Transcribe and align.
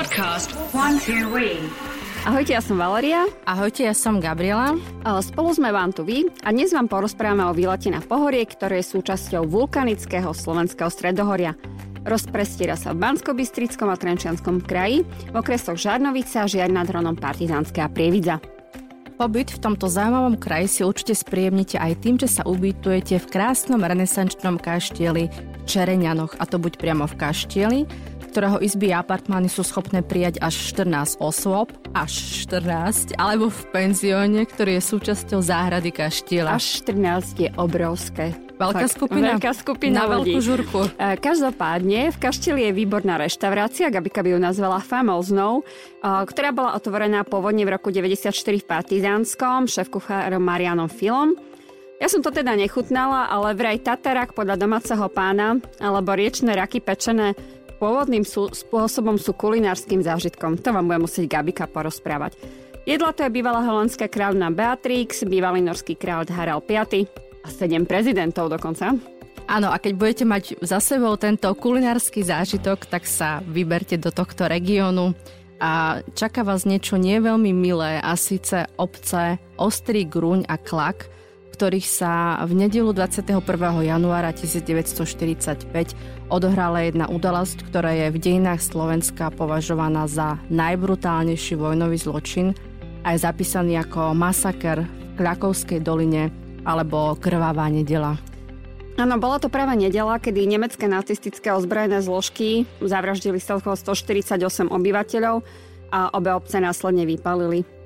Podcast 0.00 0.56
One 0.72 0.96
Two 0.96 1.28
We. 1.28 1.60
Ahojte, 2.24 2.56
ja 2.56 2.64
som 2.64 2.80
Valeria. 2.80 3.28
Ahojte, 3.44 3.84
ja 3.84 3.92
som 3.92 4.16
Gabriela. 4.16 4.72
Spolu 5.04 5.52
sme 5.52 5.68
vám 5.76 5.92
tu 5.92 6.08
vy 6.08 6.24
a 6.40 6.56
dnes 6.56 6.72
vám 6.72 6.88
porozprávame 6.88 7.44
o 7.44 7.52
výlete 7.52 7.92
na 7.92 8.00
pohorie, 8.00 8.48
ktoré 8.48 8.80
je 8.80 8.96
súčasťou 8.96 9.44
vulkanického 9.44 10.32
slovenského 10.32 10.88
stredohoria. 10.88 11.52
Rozprestiera 12.08 12.80
sa 12.80 12.96
v 12.96 13.12
bansko 13.12 13.36
a 13.36 13.96
Trenčianskom 14.00 14.64
kraji, 14.64 15.04
v 15.04 15.34
okresoch 15.36 15.76
Žarnovica, 15.76 16.48
Žiar 16.48 16.72
nad 16.72 16.88
Hronom, 16.88 17.20
Partizánske 17.20 17.84
a 17.84 17.92
Prievidza. 17.92 18.40
Pobyt 19.20 19.52
v 19.52 19.60
tomto 19.60 19.84
zaujímavom 19.84 20.40
kraji 20.40 20.64
si 20.64 20.80
určite 20.80 21.12
spríjemnite 21.12 21.76
aj 21.76 22.00
tým, 22.00 22.16
že 22.16 22.40
sa 22.40 22.48
ubytujete 22.48 23.20
v 23.20 23.26
krásnom 23.28 23.84
renesančnom 23.84 24.56
kaštieli 24.56 25.28
Čereňanoch, 25.68 26.40
a 26.40 26.48
to 26.48 26.56
buď 26.56 26.80
priamo 26.80 27.04
v 27.04 27.20
kaštieli, 27.20 27.80
ktorého 28.30 28.62
izby 28.62 28.94
a 28.94 29.02
apartmány 29.02 29.50
sú 29.50 29.66
schopné 29.66 30.06
prijať 30.06 30.38
až 30.38 30.54
14 30.70 31.18
osôb, 31.18 31.74
až 31.90 32.14
14, 32.46 33.18
alebo 33.18 33.50
v 33.50 33.60
penzióne, 33.74 34.46
ktorý 34.46 34.78
je 34.78 34.82
súčasťou 34.86 35.42
záhrady 35.42 35.90
kaštieľa. 35.90 36.54
Až 36.54 36.86
14 36.86 37.42
je 37.42 37.48
obrovské. 37.58 38.38
Veľká 38.60 38.86
Fakt, 38.86 38.94
skupina? 38.94 39.40
Veľká 39.40 39.52
skupina 39.56 40.04
Na 40.04 40.20
ľudí. 40.20 40.36
veľkú 40.36 40.40
žurku. 40.44 40.80
E, 41.00 41.16
každopádne, 41.16 42.12
v 42.12 42.16
kaštieli 42.20 42.68
je 42.68 42.72
výborná 42.76 43.16
reštaurácia, 43.16 43.88
Gabika 43.88 44.20
by 44.20 44.36
ju 44.36 44.38
nazvala 44.38 44.84
Famoznou, 44.84 45.64
e, 45.64 45.64
ktorá 46.04 46.52
bola 46.52 46.76
otvorená 46.76 47.24
pôvodne 47.24 47.64
v 47.64 47.72
roku 47.72 47.88
94 47.88 48.36
v 48.60 48.68
Partizánskom, 48.68 49.64
šéf 49.64 49.88
kuchárom 49.88 50.44
Marianom 50.44 50.92
Filom. 50.92 51.32
Ja 52.00 52.08
som 52.08 52.24
to 52.24 52.32
teda 52.32 52.56
nechutnala, 52.56 53.28
ale 53.28 53.52
vraj 53.52 53.76
tatarak 53.76 54.32
podľa 54.32 54.56
domáceho 54.56 55.04
pána 55.12 55.60
alebo 55.76 56.16
riečne 56.16 56.56
raky 56.56 56.80
pečené 56.80 57.36
pôvodným 57.80 58.28
sú, 58.28 58.52
spôsobom 58.52 59.16
sú 59.16 59.32
kulinárskym 59.32 60.04
zážitkom. 60.04 60.60
To 60.60 60.76
vám 60.76 60.84
bude 60.84 61.08
musieť 61.08 61.40
Gabika 61.40 61.64
porozprávať. 61.64 62.36
Jedla 62.84 63.16
to 63.16 63.24
je 63.24 63.32
bývalá 63.32 63.64
holandská 63.64 64.12
kráľna 64.12 64.52
Beatrix, 64.52 65.24
bývalý 65.24 65.64
norský 65.64 65.96
kráľ 65.96 66.28
Harald 66.28 66.68
V 66.68 66.76
a 67.40 67.48
sedem 67.48 67.88
prezidentov 67.88 68.52
dokonca. 68.52 68.92
Áno, 69.48 69.72
a 69.72 69.80
keď 69.80 69.92
budete 69.96 70.24
mať 70.28 70.44
za 70.62 70.78
sebou 70.78 71.16
tento 71.16 71.48
kulinársky 71.56 72.22
zážitok, 72.22 72.86
tak 72.86 73.08
sa 73.08 73.42
vyberte 73.42 73.98
do 73.98 74.12
tohto 74.14 74.46
regiónu 74.46 75.16
a 75.60 76.00
čaká 76.16 76.40
vás 76.40 76.64
niečo 76.64 76.96
nie 76.96 77.20
veľmi 77.20 77.52
milé 77.52 78.00
a 78.00 78.16
síce 78.16 78.64
obce 78.80 79.36
Ostrý 79.60 80.08
Gruň 80.08 80.48
a 80.48 80.56
Klak, 80.56 81.10
ktorých 81.60 81.92
sa 81.92 82.40
v 82.48 82.56
nedelu 82.56 82.88
21. 82.96 83.36
januára 83.84 84.32
1945 84.32 85.68
odohrala 86.32 86.88
jedna 86.88 87.04
udalosť, 87.04 87.68
ktorá 87.68 87.92
je 88.00 88.06
v 88.08 88.16
dejinách 88.16 88.64
Slovenska 88.64 89.28
považovaná 89.28 90.08
za 90.08 90.40
najbrutálnejší 90.48 91.60
vojnový 91.60 92.00
zločin 92.00 92.56
a 93.04 93.12
je 93.12 93.20
zapísaný 93.20 93.76
ako 93.76 94.16
masaker 94.16 94.88
v 94.88 95.12
Krakovskej 95.20 95.84
doline 95.84 96.32
alebo 96.64 97.12
krvavá 97.20 97.68
nedela. 97.68 98.16
Áno, 98.96 99.20
bola 99.20 99.36
to 99.36 99.52
práve 99.52 99.76
nedela, 99.76 100.16
kedy 100.16 100.48
nemecké 100.48 100.88
nacistické 100.88 101.52
ozbrojené 101.52 102.00
zložky 102.00 102.64
zavraždili 102.80 103.36
celkovo 103.36 103.76
148 103.76 104.40
obyvateľov 104.64 105.44
a 105.92 106.08
obe 106.16 106.32
obce 106.32 106.56
následne 106.56 107.04
vypalili. 107.04 107.79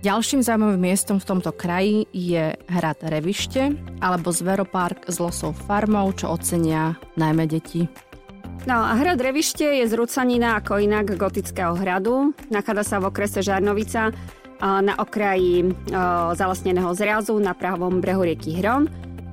Ďalším 0.00 0.40
zaujímavým 0.40 0.80
miestom 0.80 1.20
v 1.20 1.28
tomto 1.28 1.52
kraji 1.52 2.08
je 2.08 2.56
hrad 2.56 3.04
Revište 3.04 3.76
alebo 4.00 4.32
Zveropark 4.32 5.04
s 5.12 5.20
losou 5.20 5.52
farmou, 5.52 6.08
čo 6.16 6.32
ocenia 6.32 6.96
najmä 7.20 7.44
deti. 7.44 7.84
No 8.64 8.80
a 8.80 8.96
hrad 8.96 9.20
Revište 9.20 9.68
je 9.68 9.84
zrúcanina 9.84 10.56
ako 10.56 10.80
inak 10.80 11.20
gotického 11.20 11.76
hradu. 11.76 12.32
Nachádza 12.48 12.84
sa 12.84 12.96
v 12.96 13.12
okrese 13.12 13.44
Žarnovica 13.44 14.08
na 14.64 14.96
okraji 14.96 15.68
zalesneného 16.32 16.96
zrazu 16.96 17.36
na 17.36 17.52
pravom 17.52 18.00
brehu 18.00 18.24
rieky 18.24 18.56
Hron. 18.56 18.88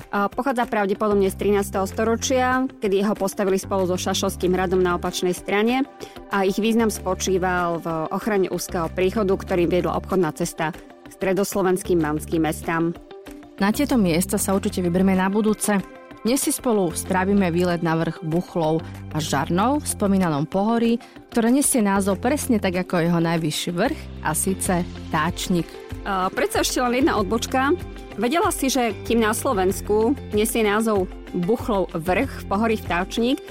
Pochádza 0.07 0.63
pravdepodobne 0.72 1.28
z 1.28 1.35
13. 1.35 1.84
storočia, 1.84 2.63
kedy 2.79 3.03
ho 3.03 3.12
postavili 3.12 3.59
spolu 3.59 3.84
so 3.91 4.00
Šašovským 4.00 4.56
hradom 4.56 4.79
na 4.79 4.95
opačnej 4.95 5.35
strane 5.35 5.84
a 6.31 6.47
ich 6.47 6.56
význam 6.56 6.88
spočíval 6.88 7.84
v 7.84 7.88
ochrane 8.16 8.47
úzkeho 8.47 8.88
príchodu, 8.96 9.35
ktorým 9.35 9.67
viedla 9.67 10.00
obchodná 10.00 10.31
cesta 10.31 10.72
k 10.72 11.09
stredoslovenským 11.12 12.00
manským 12.00 12.40
mestám. 12.40 12.96
Na 13.59 13.75
tieto 13.75 14.00
miesta 14.00 14.40
sa 14.40 14.56
určite 14.56 14.79
vyberme 14.79 15.12
na 15.12 15.28
budúce. 15.28 15.75
Dnes 16.23 16.40
si 16.44 16.51
spolu 16.56 16.91
spravíme 16.91 17.51
výlet 17.51 17.84
na 17.84 17.96
vrch 18.00 18.23
Buchlov 18.23 18.84
a 19.12 19.17
Žarnov 19.19 19.84
v 19.84 19.91
spomínanom 19.91 20.47
pohorí, 20.47 21.00
ktoré 21.31 21.51
nesie 21.51 21.79
názov 21.84 22.19
presne 22.23 22.59
tak 22.59 22.79
ako 22.79 23.03
jeho 23.03 23.19
najvyšší 23.23 23.72
vrch 23.75 24.00
a 24.23 24.31
síce 24.31 24.88
Táčnik. 25.12 25.87
Uh, 26.07 26.31
predsa 26.31 26.63
ešte 26.63 26.79
len 26.79 27.03
jedna 27.03 27.19
odbočka. 27.19 27.75
Vedela 28.16 28.47
si, 28.56 28.72
že 28.72 28.95
kým 29.03 29.19
na 29.19 29.35
Slovensku 29.35 30.16
nesie 30.31 30.63
názov 30.63 31.12
Buchlov 31.35 31.91
vrch 31.91 32.31
v 32.31 32.45
pohorí 32.47 32.79
Vtáčnik, 32.79 33.44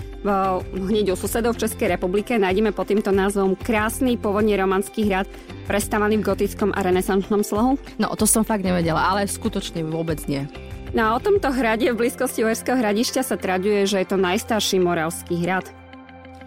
hneď 0.73 1.15
u 1.15 1.17
susedov 1.21 1.55
v 1.55 1.69
Českej 1.69 1.95
republike 1.95 2.35
nájdeme 2.35 2.75
pod 2.75 2.91
týmto 2.91 3.15
názvom 3.15 3.55
krásny 3.55 4.19
pôvodne 4.19 4.59
romanský 4.59 5.07
hrad 5.07 5.29
prestávaný 5.71 6.19
v 6.19 6.27
gotickom 6.33 6.75
a 6.75 6.83
renesančnom 6.83 7.47
slohu? 7.47 7.79
No, 8.01 8.11
to 8.19 8.27
som 8.27 8.43
fakt 8.43 8.67
nevedela, 8.67 9.07
ale 9.07 9.29
skutočne 9.29 9.87
vôbec 9.87 10.19
nie. 10.27 10.49
No 10.97 11.13
a 11.13 11.21
o 11.21 11.23
tomto 11.23 11.53
hrade 11.53 11.93
v 11.93 11.99
blízkosti 11.99 12.43
Uherského 12.43 12.81
hradišťa 12.81 13.23
sa 13.23 13.37
traduje, 13.39 13.87
že 13.87 14.03
je 14.03 14.09
to 14.09 14.19
najstarší 14.19 14.83
moravský 14.83 15.45
hrad. 15.47 15.69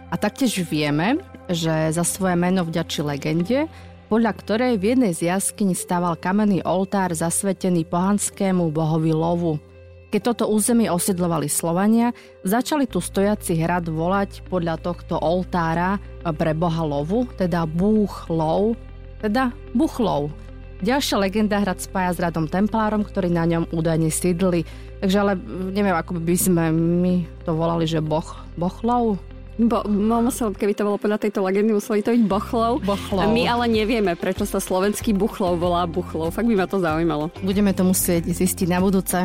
A 0.10 0.18
taktiež 0.18 0.58
vieme, 0.66 1.22
že 1.48 1.94
za 1.94 2.02
svoje 2.02 2.34
meno 2.34 2.66
vďačí 2.66 3.06
legende, 3.06 3.70
podľa 4.10 4.34
ktorej 4.42 4.74
v 4.82 4.98
jednej 4.98 5.14
z 5.14 5.30
jaskyň 5.30 5.78
stával 5.78 6.18
kamenný 6.18 6.66
oltár 6.66 7.14
zasvetený 7.14 7.86
pohanskému 7.86 8.74
bohovi 8.74 9.14
Lovu. 9.14 9.62
Keď 10.10 10.22
toto 10.34 10.50
územie 10.50 10.90
osidlovali 10.90 11.46
Slovania, 11.46 12.10
začali 12.42 12.90
tu 12.90 12.98
stojaci 12.98 13.62
hrad 13.62 13.86
volať 13.86 14.42
podľa 14.50 14.82
tohto 14.82 15.22
oltára 15.22 16.02
pre 16.26 16.58
boha 16.58 16.82
Lovu, 16.82 17.30
teda 17.38 17.70
Búch 17.70 18.26
Lov, 18.34 18.74
teda 19.22 19.54
Buchlov. 19.78 20.34
Ďalšia 20.82 21.22
legenda 21.22 21.62
hrad 21.62 21.78
spája 21.78 22.16
s 22.16 22.24
radom 22.24 22.50
Templárom, 22.50 23.06
ktorí 23.06 23.30
na 23.30 23.46
ňom 23.46 23.70
údajne 23.70 24.10
sídli. 24.10 24.66
Takže 25.04 25.18
ale 25.22 25.34
neviem, 25.70 25.94
ako 25.94 26.18
by 26.18 26.36
sme 26.40 26.64
my 26.74 27.16
to 27.46 27.54
volali, 27.54 27.86
že 27.86 28.02
boh, 28.02 28.26
Bochlov? 28.58 29.22
Bo, 29.60 29.84
musel, 30.24 30.56
keby 30.56 30.72
to 30.72 30.88
bolo 30.88 30.96
podľa 30.96 31.20
tejto 31.20 31.44
legendy, 31.44 31.76
museli 31.76 32.00
to 32.00 32.16
byť 32.16 32.24
Bochlov. 32.32 32.80
Bochlov. 32.80 33.28
My 33.28 33.44
ale 33.44 33.68
nevieme, 33.68 34.16
prečo 34.16 34.48
sa 34.48 34.64
slovenský 34.64 35.12
Buchlov 35.12 35.60
volá 35.60 35.84
Buchlov. 35.84 36.32
Fakt 36.32 36.48
by 36.48 36.56
ma 36.56 36.64
to 36.64 36.80
zaujímalo. 36.80 37.28
Budeme 37.44 37.76
to 37.76 37.84
musieť 37.84 38.24
zistiť 38.32 38.72
na 38.72 38.80
budúce. 38.80 39.20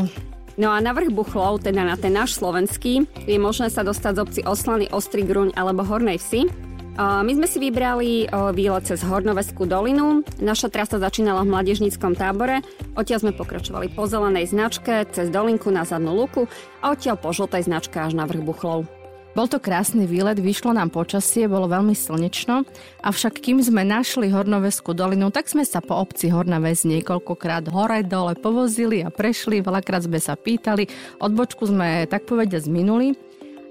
No 0.58 0.74
a 0.74 0.82
na 0.82 0.90
vrch 0.90 1.14
Buchlov, 1.14 1.62
teda 1.62 1.86
na 1.86 1.94
ten 1.94 2.10
náš 2.10 2.34
slovenský, 2.34 3.06
je 3.30 3.38
možné 3.38 3.70
sa 3.70 3.86
dostať 3.86 4.12
z 4.14 4.22
obci 4.26 4.40
Oslany, 4.42 4.90
Ostrý 4.90 5.22
Gruň 5.22 5.54
alebo 5.54 5.86
Hornej 5.86 6.18
Vsi. 6.18 6.50
My 6.98 7.30
sme 7.30 7.46
si 7.50 7.58
vybrali 7.58 8.30
výlet 8.54 8.86
cez 8.86 9.02
Hornoveskú 9.02 9.66
dolinu. 9.66 10.22
Naša 10.38 10.70
trasa 10.70 11.02
začínala 11.02 11.42
v 11.42 11.50
mladežníckom 11.54 12.14
tábore. 12.14 12.62
Odtiaľ 12.94 13.18
sme 13.22 13.32
pokračovali 13.34 13.90
po 13.94 14.06
zelenej 14.06 14.50
značke, 14.50 15.06
cez 15.10 15.30
dolinku 15.30 15.74
na 15.74 15.82
zadnú 15.82 16.14
luku 16.14 16.46
a 16.82 16.94
odtiaľ 16.94 17.18
po 17.18 17.34
žltej 17.34 17.66
značke 17.66 17.98
až 17.98 18.14
na 18.14 18.26
vrch 18.26 18.42
Buchlov. 18.46 18.86
Bol 19.34 19.50
to 19.50 19.58
krásny 19.58 20.06
výlet, 20.06 20.38
vyšlo 20.38 20.70
nám 20.70 20.94
počasie, 20.94 21.50
bolo 21.50 21.66
veľmi 21.66 21.90
slnečno, 21.90 22.62
avšak 23.02 23.42
kým 23.42 23.58
sme 23.58 23.82
našli 23.82 24.30
Hornoveskú 24.30 24.94
dolinu, 24.94 25.34
tak 25.34 25.50
sme 25.50 25.66
sa 25.66 25.82
po 25.82 25.98
obci 25.98 26.30
Horná 26.30 26.62
Ves 26.62 26.86
niekoľkokrát 26.86 27.66
hore 27.74 28.06
dole 28.06 28.38
povozili 28.38 29.02
a 29.02 29.10
prešli, 29.10 29.58
veľakrát 29.58 30.06
sme 30.06 30.22
sa 30.22 30.38
pýtali, 30.38 30.86
odbočku 31.18 31.66
sme 31.66 32.06
tak 32.06 32.30
povedia 32.30 32.62
zminuli, 32.62 33.18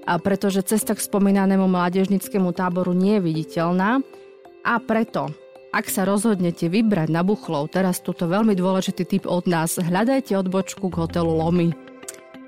a 0.04 0.20
pretože 0.20 0.68
cesta 0.68 0.92
k 0.92 1.00
spomínanému 1.00 1.64
mládežnickému 1.64 2.52
táboru 2.52 2.92
nie 2.92 3.16
je 3.16 3.24
viditeľná 3.24 4.04
a 4.68 4.74
preto 4.84 5.32
ak 5.74 5.90
sa 5.90 6.06
rozhodnete 6.06 6.70
vybrať 6.70 7.08
na 7.10 7.26
Buchlov, 7.26 7.72
teraz 7.72 7.98
túto 7.98 8.30
veľmi 8.30 8.54
dôležitý 8.54 9.02
tip 9.08 9.24
od 9.26 9.48
nás, 9.50 9.80
hľadajte 9.80 10.38
odbočku 10.38 10.86
k 10.86 10.98
hotelu 11.02 11.34
Lomy. 11.34 11.74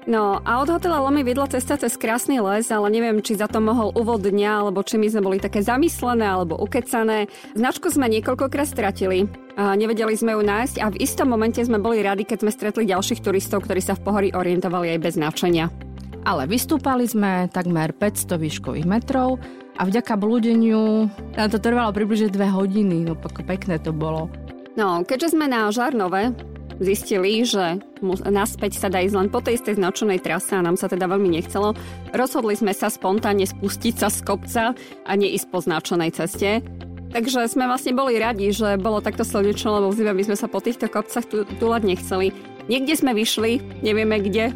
No 0.06 0.38
a 0.47 0.62
od 0.62 0.70
hotela 0.70 1.03
Lomy 1.03 1.26
vidla 1.26 1.50
cesta 1.50 1.75
cez 1.75 1.99
krásny 1.99 2.38
les, 2.38 2.70
ale 2.70 2.94
neviem, 2.94 3.19
či 3.19 3.35
za 3.35 3.50
to 3.50 3.58
mohol 3.58 3.91
úvod 3.91 4.23
dňa, 4.23 4.62
alebo 4.62 4.87
či 4.87 5.03
my 5.03 5.11
sme 5.11 5.19
boli 5.19 5.43
také 5.43 5.67
zamyslené 5.67 6.23
alebo 6.23 6.55
ukecané. 6.62 7.26
Značku 7.58 7.91
sme 7.91 8.06
niekoľkokrát 8.14 8.70
stratili. 8.70 9.26
A 9.58 9.75
nevedeli 9.75 10.14
sme 10.14 10.38
ju 10.38 10.47
nájsť 10.47 10.76
a 10.79 10.94
v 10.94 11.00
istom 11.03 11.35
momente 11.35 11.58
sme 11.58 11.82
boli 11.82 12.06
radi, 12.06 12.23
keď 12.23 12.38
sme 12.38 12.55
stretli 12.55 12.87
ďalších 12.87 13.19
turistov, 13.19 13.67
ktorí 13.67 13.82
sa 13.82 13.99
v 13.99 14.05
pohori 14.06 14.29
orientovali 14.31 14.94
aj 14.94 15.03
bez 15.03 15.19
značenia. 15.19 15.75
Ale 16.23 16.47
vystúpali 16.47 17.11
sme 17.11 17.50
takmer 17.50 17.91
500 17.91 18.38
výškových 18.38 18.87
metrov 18.87 19.43
a 19.75 19.82
vďaka 19.82 20.14
blúdeniu 20.14 21.11
to 21.35 21.58
trvalo 21.58 21.91
približne 21.91 22.31
2 22.31 22.47
hodiny, 22.55 23.11
no 23.11 23.19
pekné 23.19 23.82
to 23.82 23.91
bolo. 23.91 24.31
No, 24.79 25.03
keďže 25.03 25.35
sme 25.35 25.49
na 25.50 25.67
Žarnove, 25.73 26.37
zistili, 26.81 27.44
že 27.44 27.81
naspäť 28.26 28.76
sa 28.76 28.88
dá 28.93 29.00
ísť 29.00 29.17
len 29.17 29.28
po 29.32 29.40
tej 29.40 29.61
istej 29.61 29.81
značenej 29.81 30.20
trase 30.20 30.52
a 30.56 30.64
nám 30.64 30.76
sa 30.76 30.88
teda 30.90 31.08
veľmi 31.08 31.32
nechcelo, 31.32 31.73
rozhodli 32.12 32.56
sme 32.56 32.76
sa 32.76 32.93
spontánne 32.93 33.49
spustiť 33.49 33.94
sa 33.96 34.08
z 34.12 34.19
kopca 34.25 34.62
a 35.05 35.12
neísť 35.17 35.46
po 35.49 35.58
značenej 35.64 36.11
ceste. 36.12 36.61
Takže 37.06 37.49
sme 37.49 37.70
vlastne 37.70 37.96
boli 37.96 38.20
radi, 38.20 38.52
že 38.52 38.76
bolo 38.76 39.00
takto 39.00 39.25
slnečno, 39.25 39.81
lebo 39.81 39.88
v 39.88 39.96
zime 39.96 40.12
by 40.12 40.23
sme 40.26 40.37
sa 40.37 40.50
po 40.50 40.61
týchto 40.61 40.90
kopcach 40.90 41.25
túlať 41.56 41.82
nechceli. 41.87 42.34
Niekde 42.67 42.94
sme 42.99 43.14
vyšli, 43.14 43.81
nevieme 43.81 44.20
kde, 44.20 44.52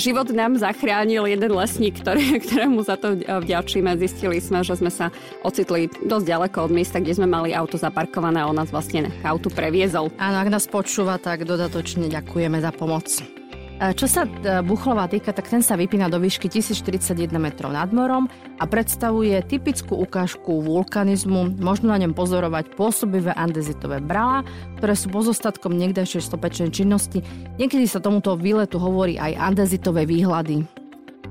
život 0.00 0.32
nám 0.32 0.56
zachránil 0.56 1.28
jeden 1.28 1.52
lesník, 1.52 2.00
ktoré, 2.00 2.36
ktorému 2.44 2.80
za 2.84 2.96
to 2.96 3.16
vďačíme. 3.20 3.94
Zistili 4.00 4.40
sme, 4.40 4.64
že 4.64 4.78
sme 4.78 4.90
sa 4.90 5.12
ocitli 5.44 5.92
dosť 6.04 6.26
ďaleko 6.26 6.58
od 6.66 6.72
miesta, 6.72 7.00
kde 7.00 7.16
sme 7.16 7.28
mali 7.28 7.52
auto 7.52 7.76
zaparkované 7.76 8.42
a 8.42 8.48
on 8.48 8.56
nás 8.56 8.72
vlastne 8.72 9.12
autu 9.22 9.52
previezol. 9.52 10.08
Áno, 10.16 10.36
ak 10.40 10.48
nás 10.48 10.64
počúva, 10.66 11.20
tak 11.20 11.44
dodatočne 11.44 12.08
ďakujeme 12.08 12.58
za 12.60 12.72
pomoc. 12.72 13.43
E, 13.74 13.90
čo 13.98 14.06
sa 14.06 14.22
e, 14.22 14.62
Buchlova 14.62 15.10
týka, 15.10 15.34
tak 15.34 15.50
ten 15.50 15.58
sa 15.58 15.74
vypína 15.74 16.06
do 16.06 16.22
výšky 16.22 16.46
1041 16.46 17.34
metrov 17.42 17.74
nad 17.74 17.90
morom 17.90 18.30
a 18.62 18.64
predstavuje 18.70 19.34
typickú 19.42 19.98
ukážku 19.98 20.62
vulkanizmu. 20.62 21.58
Možno 21.58 21.90
na 21.90 21.98
ňom 21.98 22.14
pozorovať 22.14 22.78
pôsobivé 22.78 23.34
andezitové 23.34 23.98
brala, 23.98 24.46
ktoré 24.78 24.94
sú 24.94 25.10
pozostatkom 25.10 25.74
niekdajšej 25.74 26.22
stopečnej 26.22 26.70
činnosti. 26.70 27.26
Niekedy 27.58 27.90
sa 27.90 27.98
tomuto 27.98 28.38
výletu 28.38 28.78
hovorí 28.78 29.18
aj 29.18 29.34
andezitové 29.34 30.06
výhľady. 30.06 30.62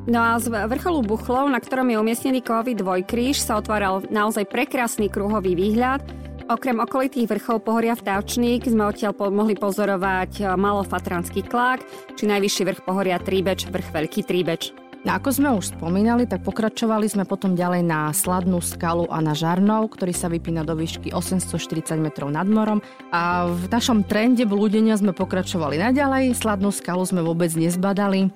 No 0.04 0.20
a 0.20 0.36
z 0.36 0.52
vrcholu 0.52 1.00
Buchlov, 1.00 1.48
na 1.48 1.64
ktorom 1.64 1.88
je 1.88 1.96
umiestnený 1.96 2.44
kovový 2.44 2.76
dvojkríž, 2.76 3.40
sa 3.40 3.56
otváral 3.56 4.04
naozaj 4.12 4.52
prekrásny 4.52 5.08
kruhový 5.08 5.56
výhľad, 5.56 6.04
Okrem 6.52 6.76
okolitých 6.84 7.32
vrchov 7.32 7.64
pohoria 7.64 7.96
Vtáčnik 7.96 8.68
sme 8.68 8.92
odtiaľ 8.92 9.16
mohli 9.32 9.56
pozorovať 9.56 10.44
e, 10.44 10.52
malofatranský 10.60 11.48
klák, 11.48 11.80
či 12.20 12.28
najvyšší 12.28 12.64
vrch 12.68 12.82
pohoria 12.84 13.16
Tríbeč, 13.16 13.72
vrch 13.72 13.96
Veľký 13.96 14.28
Tríbeč. 14.28 14.76
No 15.08 15.16
ako 15.20 15.30
sme 15.36 15.50
už 15.56 15.76
spomínali, 15.76 16.28
tak 16.28 16.44
pokračovali 16.48 17.08
sme 17.08 17.24
potom 17.24 17.56
ďalej 17.56 17.84
na 17.88 18.12
Sladnú 18.12 18.60
skalu 18.60 19.08
a 19.08 19.24
na 19.24 19.36
Žarnov, 19.36 19.96
ktorý 19.96 20.12
sa 20.16 20.32
vypína 20.32 20.68
do 20.68 20.76
výšky 20.76 21.12
840 21.16 22.00
metrov 22.00 22.32
nad 22.32 22.48
morom. 22.48 22.84
A 23.12 23.48
v 23.48 23.68
našom 23.68 24.04
trende 24.04 24.44
blúdenia 24.44 24.96
sme 25.00 25.12
pokračovali 25.16 25.80
naďalej, 25.80 26.36
Sladnú 26.36 26.72
skalu 26.72 27.04
sme 27.08 27.20
vôbec 27.24 27.52
nezbadali. 27.56 28.32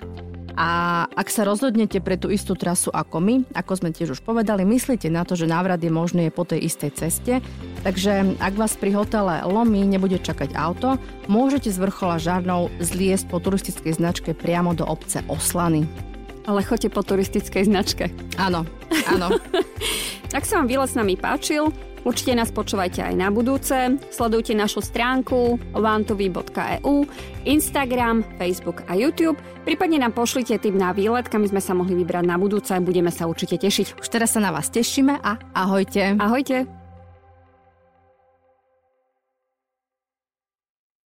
A 0.58 1.06
ak 1.14 1.30
sa 1.30 1.46
rozhodnete 1.46 2.02
pre 2.02 2.18
tú 2.18 2.34
istú 2.34 2.58
trasu 2.58 2.90
ako 2.90 3.22
my, 3.22 3.34
ako 3.54 3.78
sme 3.78 3.94
tiež 3.94 4.18
už 4.18 4.26
povedali, 4.26 4.66
myslíte 4.66 5.06
na 5.06 5.22
to, 5.22 5.38
že 5.38 5.46
návrat 5.46 5.78
je 5.78 5.86
možný 5.86 6.34
po 6.34 6.42
tej 6.42 6.66
istej 6.66 6.90
ceste. 6.98 7.38
Takže 7.86 8.34
ak 8.42 8.58
vás 8.58 8.74
pri 8.74 8.90
hotele 8.98 9.46
Lomi 9.46 9.86
nebude 9.86 10.18
čakať 10.18 10.58
auto, 10.58 10.98
môžete 11.30 11.70
z 11.70 11.78
vrchola 11.78 12.18
Žarnov 12.18 12.74
zliesť 12.82 13.30
po 13.30 13.38
turistickej 13.38 14.02
značke 14.02 14.34
priamo 14.34 14.74
do 14.74 14.82
obce 14.82 15.22
Oslany. 15.30 15.86
Ale 16.50 16.66
choďte 16.66 16.90
po 16.90 17.06
turistickej 17.06 17.62
značke. 17.70 18.10
Áno, 18.34 18.66
áno. 19.08 19.28
Ak 20.36 20.44
sa 20.44 20.60
vám 20.60 20.68
výlet 20.68 20.90
s 20.92 20.98
nami 20.98 21.16
páčil, 21.16 21.72
Určite 22.06 22.32
nás 22.32 22.54
počúvajte 22.54 23.02
aj 23.02 23.14
na 23.18 23.28
budúce. 23.28 23.74
Sledujte 24.14 24.54
našu 24.54 24.80
stránku 24.80 25.58
vantovy.eu, 25.74 27.04
Instagram, 27.44 28.22
Facebook 28.38 28.86
a 28.86 28.94
YouTube. 28.94 29.36
Prípadne 29.66 30.00
nám 30.00 30.14
pošlite 30.14 30.56
tip 30.62 30.72
na 30.72 30.94
výlet, 30.94 31.26
kam 31.26 31.42
sme 31.44 31.60
sa 31.60 31.74
mohli 31.74 31.98
vybrať 31.98 32.24
na 32.24 32.38
budúce. 32.38 32.72
Budeme 32.80 33.10
sa 33.10 33.26
určite 33.26 33.58
tešiť. 33.58 33.98
Už 33.98 34.08
teraz 34.08 34.32
sa 34.32 34.40
na 34.40 34.54
vás 34.54 34.70
tešíme 34.70 35.20
a 35.20 35.36
ahojte. 35.52 36.16
Ahojte. 36.16 36.77